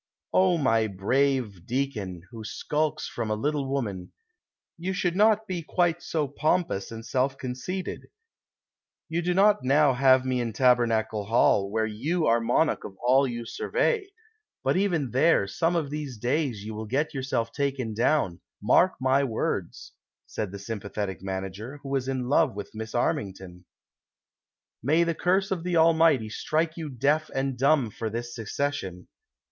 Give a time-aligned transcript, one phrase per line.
[0.33, 4.13] "O my brave(?) deacon, who skulks from a little woman,
[4.75, 8.05] you should not be quite so pompous and self con ceited;
[9.09, 13.27] you do not now have me in Tabernacle Hall, where you are monarch of all
[13.27, 14.07] you survey;
[14.63, 19.23] but even there, some of these days you will get yourself taken down, mark my
[19.23, 19.93] words,"
[20.25, 23.65] said the sympathetic manager, who was in love with Miss xlrmington.
[24.81, 29.07] "]May the curse of the Almighty strike you deaf and dumb for tliis secession